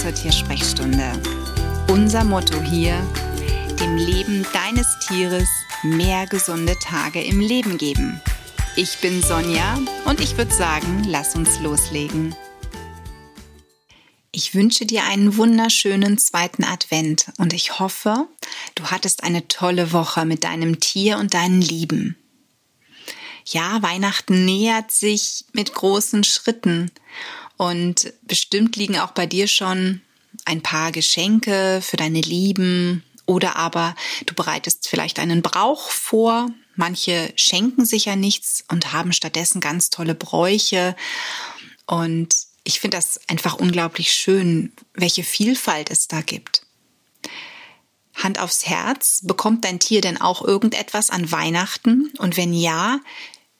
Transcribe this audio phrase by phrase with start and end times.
[0.00, 1.20] zur Tiersprechstunde.
[1.88, 2.94] Unser Motto hier,
[3.80, 5.48] dem Leben deines Tieres
[5.82, 8.20] mehr gesunde Tage im Leben geben.
[8.76, 12.32] Ich bin Sonja und ich würde sagen, lass uns loslegen.
[14.30, 18.28] Ich wünsche dir einen wunderschönen zweiten Advent und ich hoffe,
[18.76, 22.16] du hattest eine tolle Woche mit deinem Tier und deinen Lieben.
[23.44, 26.92] Ja, Weihnachten nähert sich mit großen Schritten
[27.58, 30.00] und bestimmt liegen auch bei dir schon
[30.46, 33.94] ein paar Geschenke für deine Lieben oder aber
[34.24, 36.48] du bereitest vielleicht einen Brauch vor.
[36.76, 40.96] Manche schenken sich ja nichts und haben stattdessen ganz tolle Bräuche.
[41.86, 46.62] Und ich finde das einfach unglaublich schön, welche Vielfalt es da gibt.
[48.14, 52.12] Hand aufs Herz, bekommt dein Tier denn auch irgendetwas an Weihnachten?
[52.18, 53.00] Und wenn ja,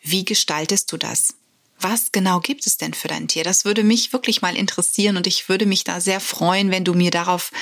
[0.00, 1.34] wie gestaltest du das?
[1.80, 3.44] Was genau gibt es denn für dein Tier?
[3.44, 6.94] Das würde mich wirklich mal interessieren und ich würde mich da sehr freuen, wenn du
[6.94, 7.52] mir darauf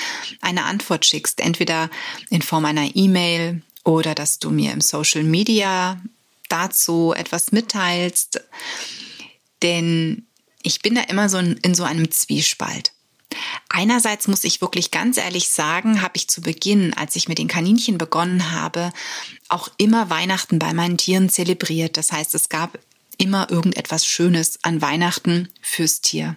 [0.41, 1.89] eine Antwort schickst, entweder
[2.29, 6.01] in Form einer E-Mail oder dass du mir im Social Media
[6.49, 8.41] dazu etwas mitteilst.
[9.61, 10.25] Denn
[10.63, 12.93] ich bin da immer so in, so einem Zwiespalt.
[13.69, 17.47] Einerseits muss ich wirklich ganz ehrlich sagen, habe ich zu Beginn, als ich mit den
[17.47, 18.93] Kaninchen begonnen habe,
[19.49, 21.97] auch immer Weihnachten bei meinen Tieren zelebriert.
[21.97, 22.79] Das heißt, es gab
[23.17, 26.35] immer irgendetwas Schönes an Weihnachten fürs Tier.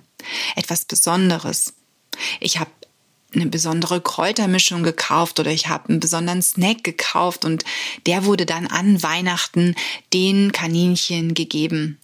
[0.56, 1.74] Etwas Besonderes.
[2.40, 2.70] Ich habe
[3.34, 7.64] eine besondere Kräutermischung gekauft oder ich habe einen besonderen Snack gekauft und
[8.06, 9.74] der wurde dann an Weihnachten
[10.14, 11.98] den Kaninchen gegeben.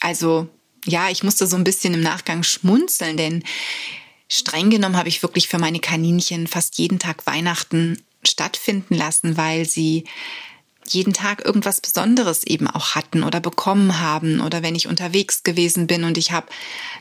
[0.00, 0.48] Also
[0.86, 3.42] ja, ich musste so ein bisschen im Nachgang schmunzeln, denn
[4.28, 9.66] streng genommen habe ich wirklich für meine Kaninchen fast jeden Tag Weihnachten stattfinden lassen, weil
[9.66, 10.04] sie
[10.88, 15.86] jeden Tag irgendwas Besonderes eben auch hatten oder bekommen haben oder wenn ich unterwegs gewesen
[15.86, 16.46] bin und ich habe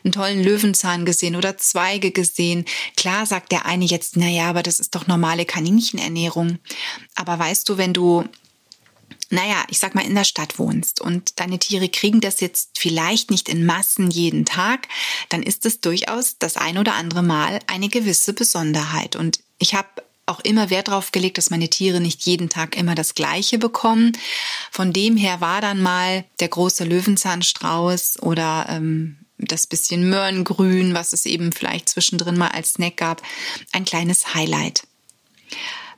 [0.03, 2.65] einen tollen Löwenzahn gesehen oder Zweige gesehen.
[2.95, 6.59] Klar sagt der eine jetzt, na ja, aber das ist doch normale Kaninchenernährung.
[7.15, 8.25] Aber weißt du, wenn du
[9.29, 13.31] naja, ich sag mal, in der Stadt wohnst und deine Tiere kriegen das jetzt vielleicht
[13.31, 14.87] nicht in Massen jeden Tag,
[15.29, 19.15] dann ist es durchaus das ein oder andere Mal eine gewisse Besonderheit.
[19.15, 22.95] Und ich habe auch immer Wert darauf gelegt, dass meine Tiere nicht jeden Tag immer
[22.95, 24.13] das Gleiche bekommen.
[24.71, 31.13] Von dem her war dann mal der große Löwenzahnstrauß oder ähm, das bisschen Möhrengrün, was
[31.13, 33.21] es eben vielleicht zwischendrin mal als Snack gab,
[33.71, 34.83] ein kleines Highlight.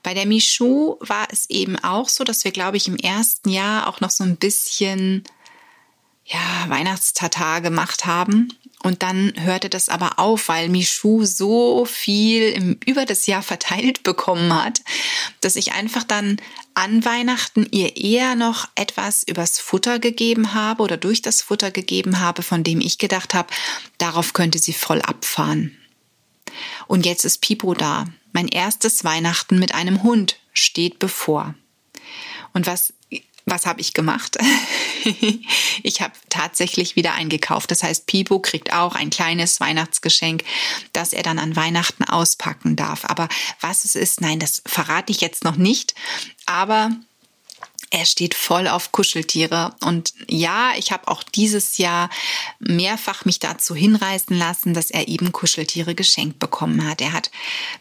[0.02, 3.88] Bei der Michou war es eben auch so, dass wir, glaube ich, im ersten Jahr
[3.88, 5.24] auch noch so ein bisschen
[6.26, 8.50] ja, Weihnachtstata gemacht haben.
[8.84, 14.04] Und dann hörte das aber auf, weil Michou so viel im, über das Jahr verteilt
[14.04, 14.82] bekommen hat,
[15.42, 16.38] dass ich einfach dann
[16.76, 22.20] an Weihnachten ihr eher noch etwas übers Futter gegeben habe oder durch das Futter gegeben
[22.20, 23.52] habe, von dem ich gedacht habe,
[23.98, 25.76] darauf könnte sie voll abfahren.
[26.88, 28.06] Und jetzt ist Pipo da.
[28.34, 31.56] Mein erstes Weihnachten mit einem Hund steht bevor.
[32.54, 32.94] Und was
[33.46, 34.38] was habe ich gemacht?
[35.84, 37.70] ich habe tatsächlich wieder eingekauft.
[37.70, 40.44] Das heißt, Pipo kriegt auch ein kleines Weihnachtsgeschenk,
[40.94, 43.06] das er dann an Weihnachten auspacken darf.
[43.06, 43.30] Aber
[43.62, 45.94] was es ist, nein, das verrate ich jetzt noch nicht.
[46.46, 46.92] Aber
[47.92, 49.76] er steht voll auf Kuscheltiere.
[49.82, 52.10] Und ja, ich habe auch dieses Jahr
[52.60, 57.02] mehrfach mich dazu hinreißen lassen, dass er eben Kuscheltiere geschenkt bekommen hat.
[57.02, 57.32] Er hat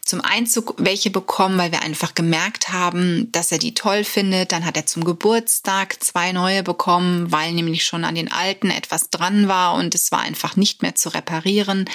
[0.05, 4.53] zum Einzug welche bekommen, weil wir einfach gemerkt haben, dass er die toll findet.
[4.53, 9.11] Dann hat er zum Geburtstag zwei neue bekommen, weil nämlich schon an den alten etwas
[9.11, 11.89] dran war und es war einfach nicht mehr zu reparieren.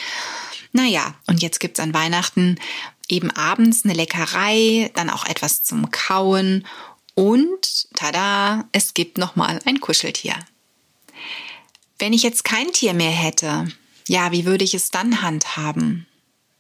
[0.72, 2.58] Naja, und jetzt gibt's an Weihnachten
[3.10, 6.66] eben abends eine Leckerei, dann auch etwas zum Kauen
[7.20, 10.36] und tada, es gibt nochmal ein Kuscheltier.
[11.98, 13.68] Wenn ich jetzt kein Tier mehr hätte,
[14.08, 16.08] ja, wie würde ich es dann handhaben?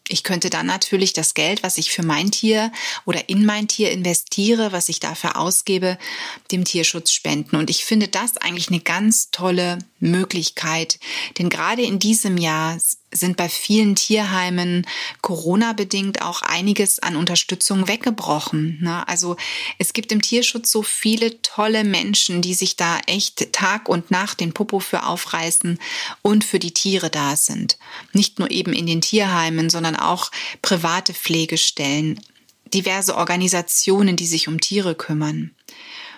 [0.10, 2.74] Ich könnte dann natürlich das Geld, was ich für mein Tier
[3.06, 5.98] oder in mein Tier investiere, was ich dafür ausgebe,
[6.52, 7.56] dem Tierschutz spenden.
[7.56, 11.00] Und ich finde das eigentlich eine ganz tolle Möglichkeit.
[11.38, 12.78] Denn gerade in diesem Jahr
[13.12, 14.86] sind bei vielen Tierheimen
[15.22, 18.80] Corona-bedingt auch einiges an Unterstützung weggebrochen.
[18.82, 19.08] Ne?
[19.08, 19.36] Also
[19.78, 24.40] es gibt im Tierschutz so viele tolle Menschen, die sich da echt Tag und Nacht
[24.40, 25.80] den Popo für aufreißen
[26.22, 27.78] und für die Tiere da sind.
[28.14, 32.20] Nicht nur eben in den Tierheimen, sondern auch private Pflegestellen,
[32.74, 35.52] diverse Organisationen, die sich um Tiere kümmern.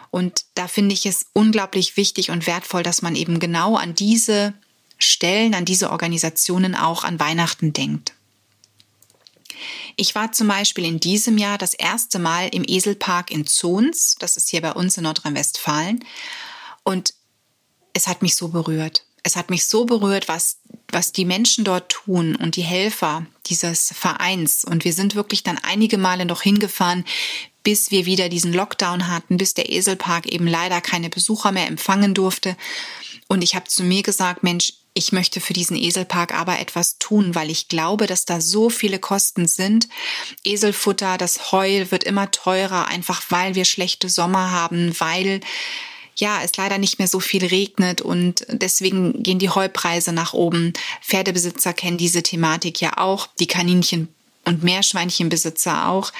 [0.09, 4.53] Und da finde ich es unglaublich wichtig und wertvoll, dass man eben genau an diese
[5.03, 8.13] Stellen, an diese Organisationen auch an Weihnachten denkt.
[9.95, 14.37] Ich war zum Beispiel in diesem Jahr das erste Mal im Eselpark in Zons, das
[14.37, 16.03] ist hier bei uns in Nordrhein-Westfalen,
[16.83, 17.13] und
[17.93, 19.03] es hat mich so berührt.
[19.23, 20.57] es hat mich so berührt, was,
[20.91, 24.65] was die Menschen dort tun und die Helfer dieses Vereins.
[24.65, 27.05] Und wir sind wirklich dann einige Male noch hingefahren,
[27.63, 32.13] bis wir wieder diesen Lockdown hatten, bis der Eselpark eben leider keine Besucher mehr empfangen
[32.13, 32.57] durfte.
[33.27, 37.33] Und ich habe zu mir gesagt, Mensch, ich möchte für diesen Eselpark aber etwas tun,
[37.33, 39.87] weil ich glaube, dass da so viele Kosten sind.
[40.43, 45.39] Eselfutter, das Heu wird immer teurer, einfach weil wir schlechte Sommer haben, weil
[46.17, 50.73] ja, es leider nicht mehr so viel regnet und deswegen gehen die Heupreise nach oben.
[51.01, 54.09] Pferdebesitzer kennen diese Thematik ja auch, die Kaninchen
[54.43, 56.11] und Meerschweinchenbesitzer auch.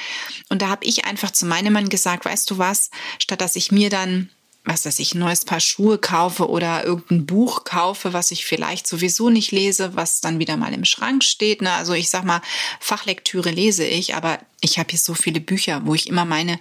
[0.50, 2.90] Und da habe ich einfach zu meinem Mann gesagt, weißt du was,
[3.20, 4.30] statt dass ich mir dann
[4.64, 8.86] was dass ich, ein neues Paar Schuhe kaufe oder irgendein Buch kaufe, was ich vielleicht
[8.88, 11.62] sowieso nicht lese, was dann wieder mal im Schrank steht.
[11.62, 11.72] Ne?
[11.72, 12.42] Also ich sag mal,
[12.80, 16.60] Fachlektüre lese ich, aber ich habe hier so viele Bücher, wo ich immer meine,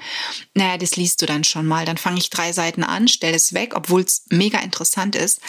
[0.54, 1.84] naja, das liest du dann schon mal.
[1.84, 5.40] Dann fange ich drei Seiten an, stelle es weg, obwohl es mega interessant ist.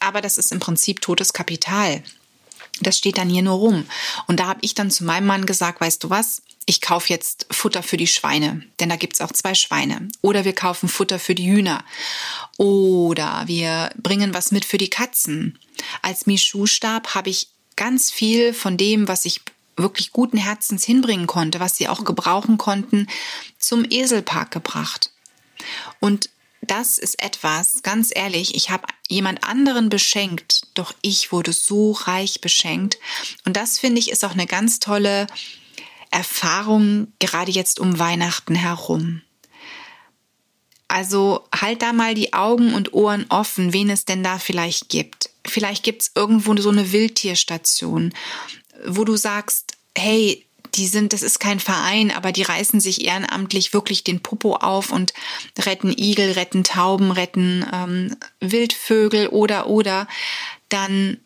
[0.00, 2.02] Aber das ist im Prinzip totes Kapital.
[2.80, 3.86] Das steht dann hier nur rum.
[4.26, 7.46] Und da habe ich dann zu meinem Mann gesagt, weißt du was, ich kaufe jetzt
[7.50, 10.06] Futter für die Schweine, denn da gibt's auch zwei Schweine.
[10.20, 11.82] Oder wir kaufen Futter für die Hühner.
[12.58, 15.58] Oder wir bringen was mit für die Katzen.
[16.02, 19.40] Als Michu-Stab habe ich ganz viel von dem, was ich
[19.78, 23.06] wirklich guten Herzens hinbringen konnte, was sie auch gebrauchen konnten,
[23.58, 25.10] zum Eselpark gebracht.
[26.00, 26.28] Und
[26.60, 32.42] das ist etwas, ganz ehrlich, ich habe jemand anderen beschenkt, doch ich wurde so reich
[32.42, 32.98] beschenkt.
[33.46, 35.28] Und das finde ich ist auch eine ganz tolle
[36.10, 39.22] Erfahrung, gerade jetzt um Weihnachten herum.
[40.88, 45.30] Also halt da mal die Augen und Ohren offen, wen es denn da vielleicht gibt.
[45.46, 48.14] Vielleicht gibt es irgendwo so eine Wildtierstation,
[48.86, 53.72] wo du sagst, hey, die sind, das ist kein Verein, aber die reißen sich ehrenamtlich
[53.72, 55.12] wirklich den Popo auf und
[55.58, 60.06] retten Igel, retten Tauben, retten ähm, Wildvögel oder oder
[60.68, 61.18] dann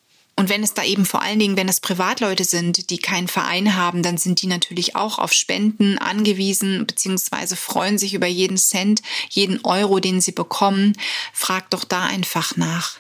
[0.43, 3.77] und wenn es da eben vor allen Dingen, wenn es Privatleute sind, die keinen Verein
[3.77, 9.03] haben, dann sind die natürlich auch auf Spenden angewiesen, beziehungsweise freuen sich über jeden Cent,
[9.31, 10.95] jeden Euro, den sie bekommen.
[11.33, 12.99] Frag doch da einfach nach.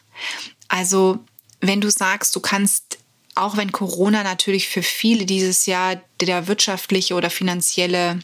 [0.69, 1.19] Also,
[1.61, 2.99] wenn du sagst, du kannst
[3.35, 8.21] auch wenn Corona natürlich für viele dieses Jahr der wirtschaftliche oder finanzielle,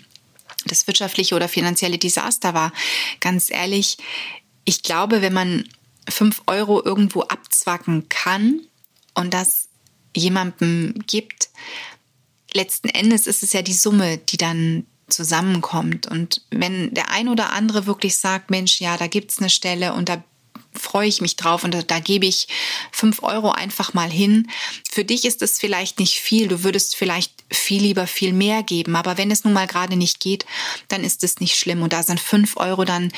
[0.64, 2.72] das wirtschaftliche oder finanzielle Desaster war,
[3.18, 3.98] ganz ehrlich,
[4.64, 5.68] ich glaube, wenn man
[6.08, 8.60] fünf Euro irgendwo abzwacken kann,
[9.18, 9.68] und das
[10.16, 11.50] jemandem gibt,
[12.52, 16.06] letzten Endes ist es ja die Summe, die dann zusammenkommt.
[16.06, 20.08] Und wenn der ein oder andere wirklich sagt, Mensch, ja, da gibt's eine Stelle und
[20.08, 20.22] da
[20.74, 22.46] freue ich mich drauf und da, da, gebe ich
[22.92, 24.48] fünf Euro einfach mal hin.
[24.88, 28.94] Für dich ist es vielleicht nicht viel, du würdest vielleicht viel lieber viel mehr geben,
[28.94, 30.46] aber wenn es nun mal gerade nicht geht,
[30.88, 33.10] dann ist es nicht schlimm und da sind fünf Euro dann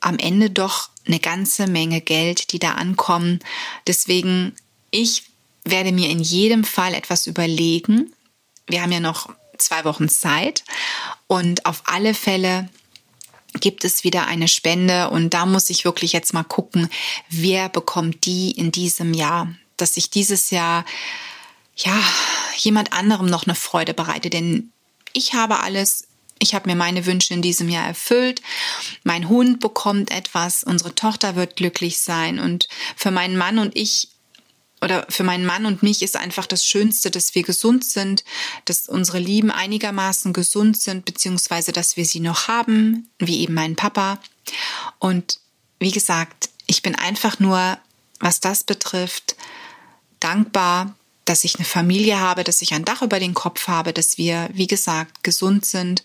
[0.00, 3.40] am Ende doch eine ganze Menge Geld, die da ankommen.
[3.86, 4.54] Deswegen
[4.90, 5.24] ich
[5.64, 8.12] werde mir in jedem Fall etwas überlegen.
[8.66, 9.28] Wir haben ja noch
[9.58, 10.64] zwei Wochen Zeit.
[11.26, 12.68] Und auf alle Fälle
[13.60, 15.10] gibt es wieder eine Spende.
[15.10, 16.88] Und da muss ich wirklich jetzt mal gucken,
[17.28, 20.84] wer bekommt die in diesem Jahr, dass ich dieses Jahr
[21.76, 21.98] ja
[22.56, 24.72] jemand anderem noch eine Freude bereite, denn
[25.12, 26.06] ich habe alles.
[26.42, 28.40] Ich habe mir meine Wünsche in diesem Jahr erfüllt.
[29.04, 32.38] Mein Hund bekommt etwas, unsere Tochter wird glücklich sein.
[32.38, 32.66] Und
[32.96, 34.08] für meinen Mann und ich
[34.82, 38.24] oder für meinen Mann und mich ist einfach das Schönste, dass wir gesund sind,
[38.64, 43.76] dass unsere Lieben einigermaßen gesund sind, beziehungsweise dass wir sie noch haben, wie eben mein
[43.76, 44.18] Papa.
[44.98, 45.38] Und
[45.78, 47.78] wie gesagt, ich bin einfach nur,
[48.20, 49.36] was das betrifft,
[50.18, 50.94] dankbar,
[51.24, 54.48] dass ich eine Familie habe, dass ich ein Dach über den Kopf habe, dass wir,
[54.52, 56.02] wie gesagt, gesund sind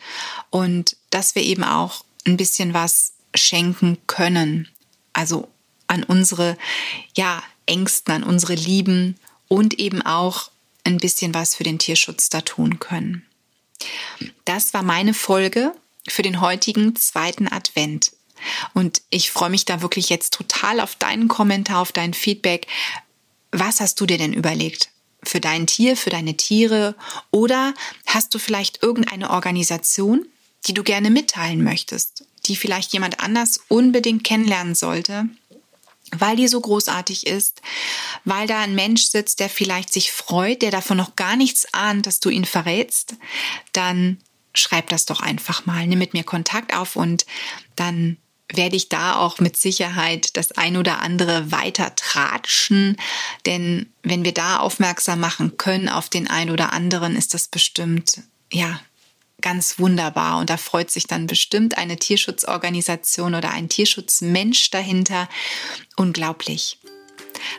[0.50, 4.68] und dass wir eben auch ein bisschen was schenken können.
[5.14, 5.48] Also
[5.88, 6.58] an unsere,
[7.16, 9.16] ja, Ängsten, an unsere Lieben
[9.48, 10.52] und eben auch
[10.84, 13.26] ein bisschen was für den Tierschutz da tun können.
[14.46, 15.74] Das war meine Folge
[16.08, 18.12] für den heutigen zweiten Advent.
[18.74, 22.68] Und ich freue mich da wirklich jetzt total auf deinen Kommentar, auf dein Feedback.
[23.52, 24.90] Was hast du dir denn überlegt?
[25.24, 26.96] Für dein Tier, für deine Tiere?
[27.32, 27.74] Oder
[28.06, 30.28] hast du vielleicht irgendeine Organisation,
[30.68, 35.26] die du gerne mitteilen möchtest, die vielleicht jemand anders unbedingt kennenlernen sollte?
[36.12, 37.62] Weil die so großartig ist,
[38.24, 42.06] weil da ein Mensch sitzt, der vielleicht sich freut, der davon noch gar nichts ahnt,
[42.06, 43.16] dass du ihn verrätst,
[43.74, 44.20] dann
[44.54, 45.86] schreib das doch einfach mal.
[45.88, 47.26] Nimm mit mir Kontakt auf und
[47.76, 48.18] dann
[48.54, 52.96] werde ich da auch mit Sicherheit das ein oder andere weiter tratschen.
[53.46, 58.22] Denn wenn wir da aufmerksam machen können auf den ein oder anderen, ist das bestimmt,
[58.52, 58.80] ja,
[59.46, 65.30] ganz wunderbar und da freut sich dann bestimmt eine Tierschutzorganisation oder ein Tierschutzmensch dahinter.
[65.96, 66.80] Unglaublich.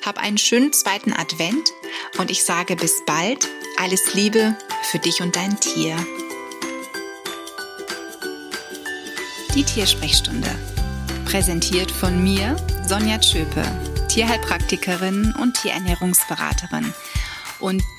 [0.04, 1.70] Hab einen schönen zweiten Advent
[2.18, 3.46] und ich sage bis bald.
[3.78, 4.56] Alles Liebe
[4.90, 5.96] für dich und dein Tier.
[9.54, 10.50] Die Tiersprechstunde.
[11.24, 13.64] Präsentiert von mir, Sonja Tschöpe,
[14.08, 16.92] Tierheilpraktikerin und Tierernährungsberaterin.
[17.60, 17.84] Und